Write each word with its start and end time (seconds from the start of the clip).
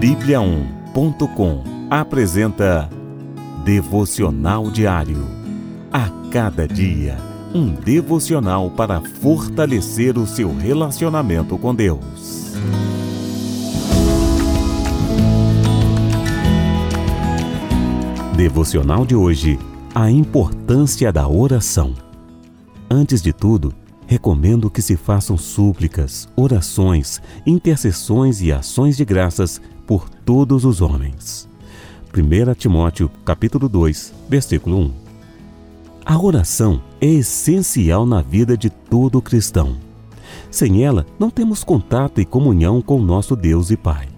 Bíblia1.com 0.00 1.64
apresenta 1.88 2.90
Devocional 3.64 4.70
Diário. 4.70 5.26
A 5.90 6.10
cada 6.30 6.68
dia, 6.68 7.16
um 7.54 7.70
devocional 7.72 8.70
para 8.70 9.00
fortalecer 9.00 10.18
o 10.18 10.26
seu 10.26 10.54
relacionamento 10.54 11.56
com 11.56 11.74
Deus. 11.74 12.52
Devocional 18.36 19.06
de 19.06 19.16
hoje: 19.16 19.58
A 19.94 20.10
importância 20.10 21.10
da 21.10 21.26
oração. 21.26 21.94
Antes 22.90 23.22
de 23.22 23.32
tudo, 23.32 23.72
recomendo 24.06 24.70
que 24.70 24.80
se 24.80 24.96
façam 24.96 25.36
súplicas, 25.36 26.28
orações, 26.36 27.20
intercessões 27.44 28.40
e 28.40 28.52
ações 28.52 28.96
de 28.96 29.04
graças 29.04 29.60
por 29.86 30.08
todos 30.08 30.64
os 30.64 30.80
homens. 30.80 31.48
1 32.16 32.54
Timóteo, 32.54 33.10
capítulo 33.24 33.68
2, 33.68 34.12
versículo 34.28 34.78
1. 34.78 34.92
A 36.04 36.22
oração 36.22 36.80
é 37.00 37.06
essencial 37.06 38.06
na 38.06 38.22
vida 38.22 38.56
de 38.56 38.70
todo 38.70 39.20
cristão. 39.20 39.76
Sem 40.50 40.84
ela, 40.84 41.04
não 41.18 41.28
temos 41.28 41.64
contato 41.64 42.20
e 42.20 42.24
comunhão 42.24 42.80
com 42.80 43.00
nosso 43.00 43.34
Deus 43.34 43.70
e 43.70 43.76
Pai. 43.76 44.08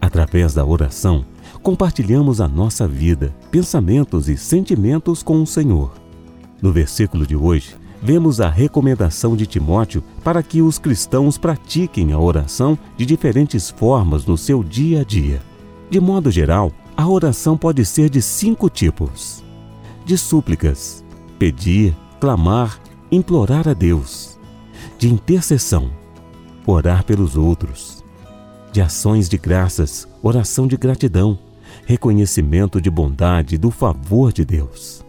Através 0.00 0.54
da 0.54 0.64
oração, 0.64 1.24
compartilhamos 1.62 2.40
a 2.40 2.46
nossa 2.46 2.86
vida, 2.86 3.34
pensamentos 3.50 4.28
e 4.28 4.36
sentimentos 4.36 5.22
com 5.22 5.42
o 5.42 5.46
Senhor. 5.46 5.92
No 6.60 6.70
versículo 6.70 7.26
de 7.26 7.34
hoje, 7.34 7.74
vemos 8.02 8.40
a 8.40 8.48
recomendação 8.48 9.36
de 9.36 9.46
Timóteo 9.46 10.02
para 10.24 10.42
que 10.42 10.62
os 10.62 10.78
cristãos 10.78 11.36
pratiquem 11.36 12.12
a 12.12 12.18
oração 12.18 12.78
de 12.96 13.04
diferentes 13.04 13.70
formas 13.70 14.24
no 14.24 14.38
seu 14.38 14.62
dia 14.64 15.02
a 15.02 15.04
dia. 15.04 15.42
De 15.90 16.00
modo 16.00 16.30
geral, 16.30 16.72
a 16.96 17.06
oração 17.08 17.56
pode 17.56 17.84
ser 17.84 18.08
de 18.08 18.22
cinco 18.22 18.70
tipos: 18.70 19.44
de 20.04 20.16
súplicas, 20.16 21.04
pedir, 21.38 21.94
clamar, 22.20 22.80
implorar 23.10 23.68
a 23.68 23.74
Deus, 23.74 24.38
de 24.98 25.12
intercessão, 25.12 25.90
orar 26.66 27.04
pelos 27.04 27.36
outros, 27.36 28.04
de 28.72 28.80
ações 28.80 29.28
de 29.28 29.36
graças, 29.36 30.08
oração 30.22 30.66
de 30.66 30.76
gratidão, 30.76 31.38
reconhecimento 31.84 32.80
de 32.80 32.90
bondade 32.90 33.56
e 33.56 33.58
do 33.58 33.70
favor 33.70 34.32
de 34.32 34.44
Deus, 34.44 35.04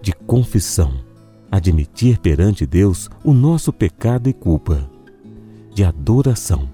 de 0.00 0.12
confissão 0.12 1.09
admitir 1.50 2.18
perante 2.18 2.64
Deus 2.64 3.10
o 3.24 3.34
nosso 3.34 3.72
pecado 3.72 4.28
e 4.28 4.32
culpa, 4.32 4.88
de 5.74 5.82
adoração, 5.82 6.68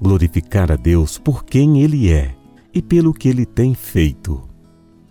glorificar 0.00 0.72
a 0.72 0.76
Deus 0.76 1.16
por 1.16 1.44
quem 1.44 1.80
Ele 1.82 2.10
é 2.10 2.34
e 2.72 2.82
pelo 2.82 3.14
que 3.14 3.28
Ele 3.28 3.46
tem 3.46 3.74
feito. 3.74 4.42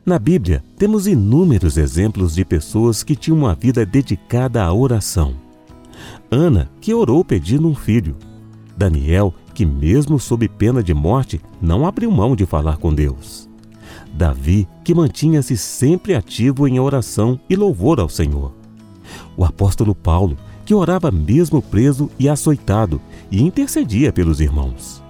Na 0.05 0.19
Bíblia, 0.19 0.61
temos 0.77 1.07
inúmeros 1.07 1.77
exemplos 1.77 2.35
de 2.35 2.43
pessoas 2.43 3.03
que 3.03 3.15
tinham 3.15 3.37
uma 3.37 3.55
vida 3.55 3.85
dedicada 3.85 4.61
à 4.61 4.73
oração. 4.73 5.33
Ana, 6.29 6.69
que 6.81 6.93
orou 6.93 7.23
pedindo 7.23 7.69
um 7.69 7.75
filho. 7.75 8.17
Daniel, 8.75 9.33
que, 9.53 9.65
mesmo 9.65 10.19
sob 10.19 10.49
pena 10.49 10.83
de 10.83 10.93
morte, 10.93 11.39
não 11.61 11.85
abriu 11.85 12.11
mão 12.11 12.35
de 12.35 12.45
falar 12.45 12.77
com 12.77 12.93
Deus. 12.93 13.49
Davi, 14.13 14.67
que 14.83 14.93
mantinha-se 14.93 15.55
sempre 15.55 16.15
ativo 16.15 16.67
em 16.67 16.79
oração 16.79 17.39
e 17.49 17.55
louvor 17.55 17.99
ao 17.99 18.09
Senhor 18.09 18.62
o 19.35 19.43
apóstolo 19.43 19.93
Paulo, 19.93 20.37
que 20.65 20.73
orava 20.73 21.11
mesmo 21.11 21.61
preso 21.61 22.09
e 22.17 22.29
açoitado 22.29 23.01
e 23.31 23.41
intercedia 23.41 24.11
pelos 24.11 24.39
irmãos. 24.39 25.03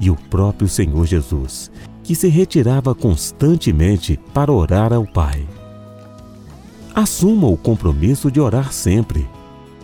E 0.00 0.10
o 0.10 0.16
próprio 0.16 0.68
Senhor 0.68 1.06
Jesus, 1.06 1.70
que 2.02 2.14
se 2.14 2.28
retirava 2.28 2.94
constantemente 2.94 4.18
para 4.32 4.52
orar 4.52 4.92
ao 4.92 5.06
Pai. 5.06 5.46
Assuma 6.94 7.48
o 7.48 7.56
compromisso 7.56 8.30
de 8.30 8.40
orar 8.40 8.72
sempre, 8.72 9.28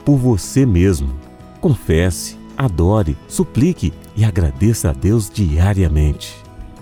por 0.04 0.16
você 0.16 0.66
mesmo. 0.66 1.14
Confesse, 1.60 2.36
adore, 2.56 3.16
suplique 3.28 3.92
e 4.16 4.24
agradeça 4.24 4.90
a 4.90 4.92
Deus 4.92 5.30
diariamente. 5.32 6.34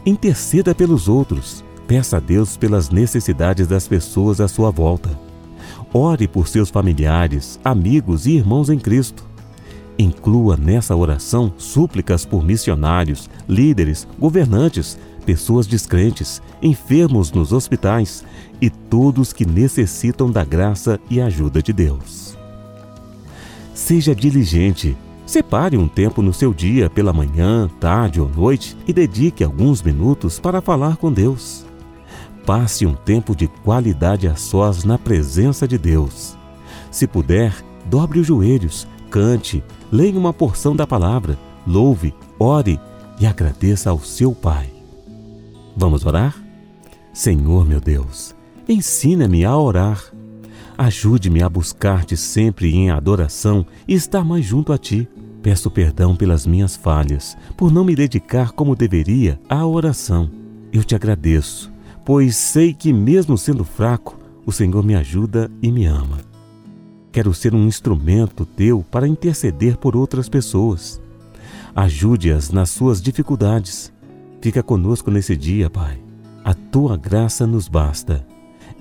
Interceda 0.04 0.74
pelos 0.74 1.08
outros, 1.08 1.64
peça 1.86 2.16
a 2.16 2.20
Deus 2.20 2.56
pelas 2.56 2.90
necessidades 2.90 3.66
das 3.66 3.86
pessoas 3.86 4.40
à 4.40 4.48
sua 4.48 4.70
volta 4.70 5.16
Ore 5.94 6.26
por 6.26 6.48
seus 6.48 6.70
familiares, 6.70 7.60
amigos 7.62 8.24
e 8.24 8.32
irmãos 8.32 8.70
em 8.70 8.78
Cristo. 8.78 9.24
Inclua 9.98 10.56
nessa 10.56 10.96
oração 10.96 11.52
súplicas 11.58 12.24
por 12.24 12.42
missionários, 12.42 13.28
líderes, 13.46 14.08
governantes, 14.18 14.98
pessoas 15.26 15.66
descrentes, 15.66 16.40
enfermos 16.62 17.30
nos 17.30 17.52
hospitais 17.52 18.24
e 18.58 18.70
todos 18.70 19.34
que 19.34 19.44
necessitam 19.44 20.30
da 20.30 20.44
graça 20.44 20.98
e 21.10 21.20
ajuda 21.20 21.62
de 21.62 21.74
Deus. 21.74 22.38
Seja 23.74 24.14
diligente. 24.14 24.96
Separe 25.26 25.76
um 25.76 25.88
tempo 25.88 26.20
no 26.20 26.32
seu 26.32 26.52
dia, 26.52 26.90
pela 26.90 27.12
manhã, 27.12 27.70
tarde 27.78 28.20
ou 28.20 28.28
noite, 28.28 28.76
e 28.86 28.92
dedique 28.92 29.44
alguns 29.44 29.82
minutos 29.82 30.40
para 30.40 30.60
falar 30.60 30.96
com 30.96 31.12
Deus. 31.12 31.64
Passe 32.46 32.84
um 32.84 32.94
tempo 32.94 33.36
de 33.36 33.46
qualidade 33.46 34.26
a 34.26 34.34
sós 34.34 34.82
na 34.82 34.98
presença 34.98 35.66
de 35.66 35.78
Deus. 35.78 36.36
Se 36.90 37.06
puder, 37.06 37.54
dobre 37.88 38.18
os 38.18 38.26
joelhos, 38.26 38.86
cante, 39.10 39.62
leia 39.92 40.18
uma 40.18 40.32
porção 40.32 40.74
da 40.74 40.86
palavra, 40.86 41.38
louve, 41.64 42.12
ore 42.38 42.80
e 43.20 43.26
agradeça 43.26 43.90
ao 43.90 44.00
seu 44.00 44.32
Pai. 44.34 44.70
Vamos 45.76 46.04
orar? 46.04 46.36
Senhor 47.12 47.64
meu 47.64 47.80
Deus, 47.80 48.34
ensina-me 48.68 49.44
a 49.44 49.56
orar. 49.56 50.02
Ajude-me 50.76 51.42
a 51.42 51.48
buscar-te 51.48 52.16
sempre 52.16 52.74
em 52.74 52.90
adoração 52.90 53.64
e 53.86 53.94
estar 53.94 54.24
mais 54.24 54.44
junto 54.44 54.72
a 54.72 54.78
ti. 54.78 55.08
Peço 55.42 55.70
perdão 55.70 56.16
pelas 56.16 56.46
minhas 56.46 56.74
falhas, 56.74 57.36
por 57.56 57.70
não 57.70 57.84
me 57.84 57.94
dedicar 57.94 58.50
como 58.52 58.74
deveria 58.74 59.40
à 59.48 59.64
oração. 59.64 60.30
Eu 60.72 60.82
te 60.82 60.94
agradeço 60.94 61.71
pois 62.04 62.36
sei 62.36 62.72
que, 62.72 62.92
mesmo 62.92 63.38
sendo 63.38 63.64
fraco, 63.64 64.18
o 64.44 64.52
Senhor 64.52 64.84
me 64.84 64.94
ajuda 64.94 65.50
e 65.62 65.70
me 65.70 65.86
ama. 65.86 66.18
Quero 67.12 67.34
ser 67.34 67.54
um 67.54 67.66
instrumento 67.66 68.46
teu 68.46 68.84
para 68.90 69.06
interceder 69.06 69.76
por 69.76 69.94
outras 69.94 70.28
pessoas. 70.28 71.00
Ajude-as 71.74 72.50
nas 72.50 72.70
suas 72.70 73.00
dificuldades. 73.00 73.92
Fica 74.40 74.62
conosco 74.62 75.10
nesse 75.10 75.36
dia, 75.36 75.70
Pai. 75.70 76.00
A 76.44 76.54
tua 76.54 76.96
graça 76.96 77.46
nos 77.46 77.68
basta. 77.68 78.26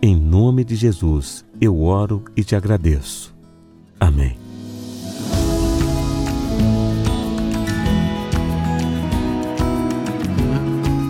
Em 0.02 0.16
nome 0.16 0.64
de 0.64 0.76
Jesus, 0.76 1.46
eu 1.60 1.82
oro 1.82 2.24
e 2.36 2.44
te 2.44 2.56
agradeço. 2.56 3.36
Amém. 4.00 4.36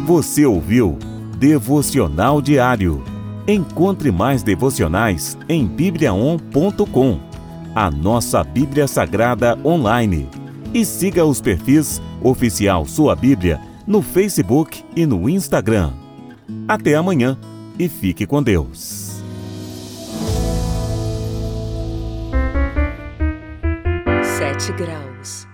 Você 0.06 0.46
ouviu? 0.46 0.98
Devocional 1.42 2.40
Diário. 2.40 3.04
Encontre 3.48 4.12
mais 4.12 4.44
devocionais 4.44 5.36
em 5.50 5.66
bibliaon.com, 5.66 7.20
a 7.74 7.90
nossa 7.90 8.44
Bíblia 8.44 8.88
Sagrada 8.88 9.58
online. 9.66 10.30
E 10.72 10.86
siga 10.86 11.26
os 11.26 11.42
perfis 11.42 12.00
Oficial 12.22 12.86
Sua 12.86 13.16
Bíblia 13.16 13.60
no 13.88 14.04
Facebook 14.04 14.84
e 14.96 15.04
no 15.08 15.28
Instagram. 15.28 15.94
Até 16.68 16.94
amanhã 16.94 17.36
e 17.80 17.90
fique 17.90 18.28
com 18.28 18.44
Deus. 18.44 19.24
Sete 24.38 24.72
graus. 24.74 25.51